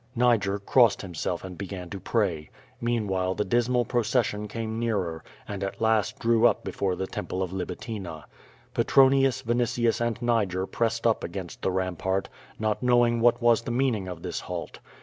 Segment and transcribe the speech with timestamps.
[0.15, 2.49] Niger crossed himself and began to pray.
[2.81, 7.51] Meanwhile the dismal procession came nearer, and at last drew up before the Temple of
[7.53, 8.23] Libitina.
[8.73, 14.07] Petronius, Vinitius, and Niger pressed up against the rampart, not knowing wliat was the meaning
[14.07, 14.79] of this halt.